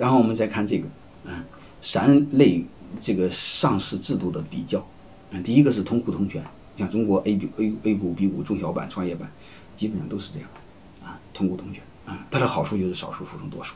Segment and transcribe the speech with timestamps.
[0.00, 0.86] 然后我们再看这个，
[1.24, 1.44] 嗯，
[1.82, 2.64] 三类
[2.98, 4.82] 这个上市制度的比较，
[5.30, 6.42] 嗯，第一个是同股同权，
[6.78, 9.30] 像中国 A、股、A、A 股、B 股、中小板、创业板，
[9.76, 10.48] 基本上都是这样，
[11.04, 13.74] 啊，同股同权，啊，它的好处就是少数服从多数，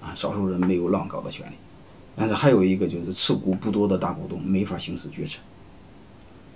[0.00, 1.54] 啊，少数人没有乱搞的权利，
[2.16, 5.40] 但是还有一个就是持股不多的大股东没法行使决策，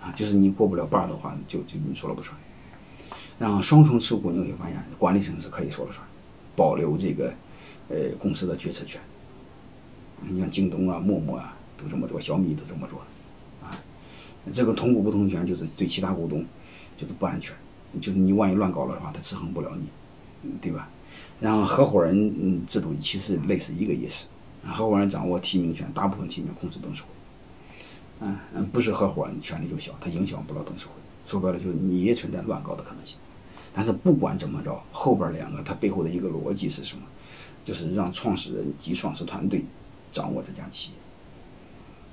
[0.01, 2.35] 啊，就是你过不了半的话，就就你说了不算。
[3.39, 6.03] 然后双重持股你会发现管理层是可以说了算，
[6.57, 7.31] 保留这个。
[7.89, 9.01] 呃，公司的决策权，
[10.23, 13.01] 你像京东啊、陌陌啊，都这么做，小米都这么做，
[13.63, 13.77] 啊，
[14.53, 16.45] 这个同股不同权就是对其他股东
[16.97, 17.55] 就是不安全，
[18.01, 20.89] 就是你万一乱搞了的话，他制衡不了你，对吧？
[21.41, 24.27] 然后合伙人制度其实类似一个意思，
[24.65, 27.09] 合伙人掌握提名权，大部分提名控制董事会，
[28.21, 30.93] 嗯嗯，不是合伙人权力就小，他影响不了董事会，
[31.27, 33.17] 说白了就是你也存在乱搞的可能性。
[33.73, 37.03] 但是不管怎么着，后边两个它背后的一个逻辑是什么？
[37.65, 39.65] 就是让创始人及创始团队
[40.13, 40.97] 掌握这家企业。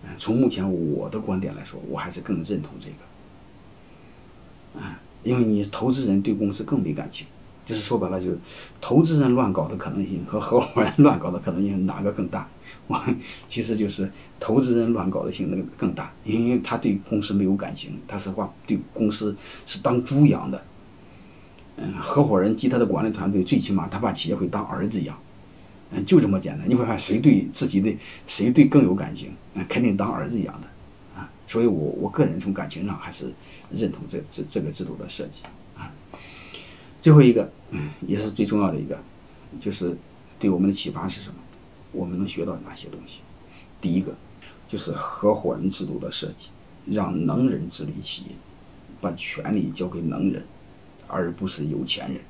[0.04, 4.82] 嗯，从目前我的观点来说，我还是更认同这个。
[4.82, 7.28] 啊，因为你投资人对公司更没感情，
[7.66, 8.40] 就是说白了，就是
[8.80, 12.48] 投资人乱搞的可能性和合伙人乱搞的可能性哪个更大？
[12.88, 13.00] 我
[13.48, 20.64] 其实就是投资人乱搞的性那个更大，因为他对公司没有感情，他是话对公司是当猪养的。
[21.78, 25.18] 嗯，合伙人及他的管理团队，最起码他把企业会当儿子养。
[25.92, 26.70] 嗯，就这么简单。
[26.70, 27.94] 你会看谁对自己的
[28.26, 30.68] 谁对更有感情，嗯，肯定当儿子养的，
[31.20, 33.32] 啊，所以我我个人从感情上还是
[33.72, 35.42] 认同这这这个制度的设计，
[35.78, 35.92] 啊。
[37.02, 38.98] 最后一个，嗯，也是最重要的一个，
[39.60, 39.98] 就是
[40.40, 41.36] 对我们的启发是什么？
[41.92, 43.20] 我们能学到哪些东西？
[43.82, 44.16] 第一个，
[44.70, 46.48] 就是合伙人制度的设计，
[46.86, 48.30] 让能人治理企业，
[49.02, 50.46] 把权力交给能人，
[51.12, 52.22] 而不是有钱人。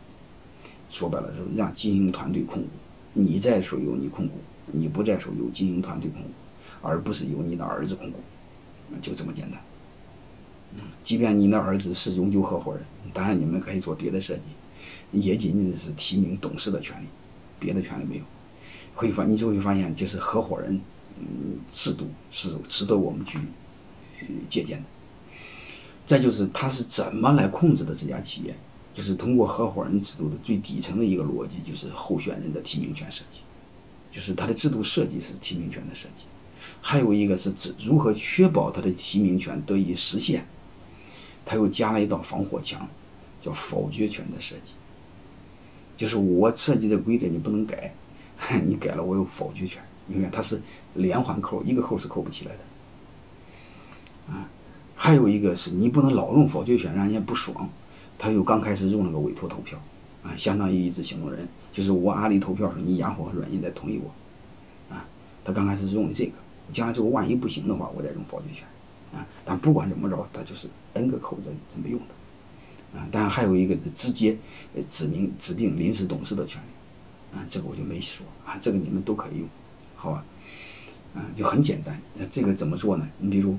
[0.90, 2.70] 说白了，是让经营团队控股。
[3.14, 4.34] 你在的时候由你控股，
[4.72, 6.30] 你不在的时候由经营团队控股，
[6.82, 8.20] 而不是由你的儿子控股，
[9.02, 9.62] 就这么简单。
[11.04, 12.84] 即便你的儿子是永久合伙人，
[13.14, 14.42] 当然你们可以做别的设计，
[15.12, 17.06] 也仅仅是提名董事的权利，
[17.60, 18.24] 别的权利没有。
[18.96, 20.80] 会发，你就会发现，就是合伙人，
[21.20, 23.40] 嗯，制度是值得我们去
[24.50, 24.86] 借鉴的。
[26.06, 28.56] 再就是他是怎么来控制的这家企业。
[28.94, 33.40] 就是通过合伙人制度的最底层的一个逻辑，就是候选人的提名权设计，
[34.12, 36.24] 就是它的制度设计是提名权的设计，
[36.82, 40.46] 还有一个是指如何确保他的提名权得以实现，
[41.46, 42.86] 他又加了一道防火墙，
[43.42, 44.72] 叫否决权的设计，
[45.96, 47.94] 就是我设计的规则你不能改，
[48.66, 50.62] 你改了我有否决权，你看它是
[50.96, 54.50] 连环扣，一个扣是扣不起来的，啊，
[54.96, 57.70] 还有一个是你不能老用否决权，让人家不爽。
[58.22, 59.82] 他又刚开始用那个委托投票，
[60.22, 65.04] 啊，相当于一次行动人，就是我阿里投票的时候，你雅虎和软银在同意我，啊，
[65.44, 66.34] 他刚开始用的这个，
[66.72, 68.64] 将来之后万一不行的话，我再用否决权，
[69.12, 74.38] 啊，但不管怎么着，他就是 N 个口子这么用的，啊，当然还有一个是直接
[74.88, 79.50] 指明指定临时董事的权利，啊，这个我就没说，啊，这个你们都可以用，
[79.96, 80.24] 好吧，
[81.16, 83.10] 啊，就很简单，那这个怎么做呢？
[83.18, 83.58] 你比如，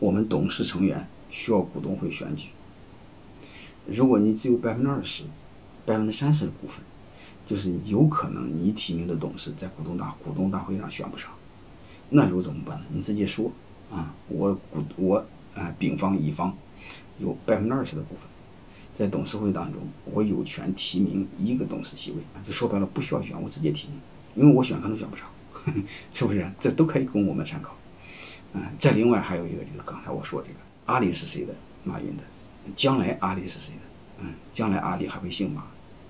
[0.00, 2.48] 我们董事成员需要股东会选举。
[3.86, 5.24] 如果你只有百分之二十、
[5.84, 6.78] 百分之三十的股份，
[7.46, 11.30] 就是有可能你提名的董事在股东大股东大会上选不上，
[12.08, 12.86] 那时候怎么办呢？
[12.90, 13.52] 你直接说
[13.92, 15.24] 啊，我股我
[15.54, 16.56] 啊丙方乙方
[17.18, 18.22] 有百分之二十的股份，
[18.94, 22.16] 在董事会当中，我有权提名一个董事席位，
[22.46, 23.98] 就说白了不需要选，我直接提名，
[24.34, 25.26] 因为我选可能选不上，
[26.14, 26.50] 是不是？
[26.58, 27.76] 这都可以供我们参考。
[28.54, 30.54] 嗯，再另外还有一个就是刚才我说这个，
[30.86, 31.52] 阿里是谁的？
[31.84, 32.22] 马云的。
[32.74, 33.80] 将来阿里是谁的？
[34.20, 35.64] 嗯，将来阿里还会姓马，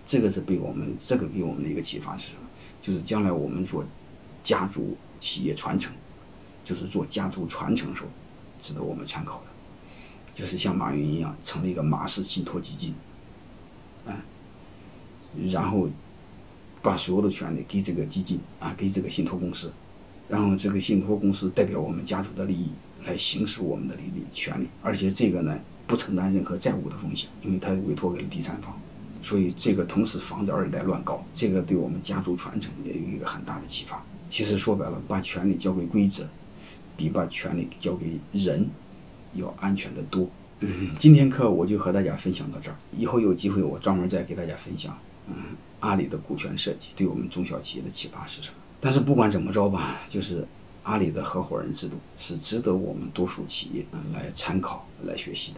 [0.05, 2.41] 这个是被我们这个给我们的一个启发是什么？
[2.81, 3.85] 就是将来我们做
[4.43, 5.93] 家族企业传承，
[6.65, 8.09] 就是做家族传承时候，
[8.61, 9.47] 值得我们参考的，
[10.35, 12.95] 就是像马云一样成立一个马氏信托基金，
[14.05, 14.15] 嗯，
[15.51, 15.89] 然后
[16.83, 19.73] 把所有的权利给这个基金啊，给这个信托公司，
[20.29, 22.69] 然后这个信托公司代表我们家族的利益
[23.07, 25.59] 来行使我们的利益权利，而且这个呢。
[25.87, 28.75] 不承担任何债务的风险，因为他委托给了第三方，
[29.23, 34.03] 所以这个同时防止二代乱搞，这个对我们家族传承也有一个很大的启发。
[34.31, 36.27] 其实说白了，把权利交给规则，
[36.97, 38.67] 比把权利交给人
[39.35, 40.27] 要安全的多。
[40.61, 44.99] 嗯，今天课我就和大家分享到这儿，以后有机会我专门再给大家分享，
[45.29, 45.35] 嗯，
[45.81, 48.55] 阿里的股权设计对我们中小企业的启发是什么。
[48.81, 50.49] 但是不管怎么着吧，就是
[50.85, 55.53] 阿里的合伙人制度是值得我们多数企业来参考、来学习的。